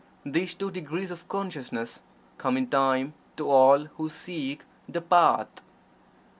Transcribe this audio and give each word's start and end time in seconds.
These 0.25 0.55
two 0.55 0.71
degrees 0.71 1.11
of 1.11 1.27
consciousness 1.29 2.01
come 2.39 2.57
in 2.57 2.69
time 2.69 3.13
to 3.37 3.47
all 3.51 3.85
who 3.85 4.09
seek 4.09 4.63
"The 4.89 4.99
Path." 5.01 5.61